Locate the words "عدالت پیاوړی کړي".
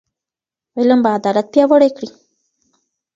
1.17-2.09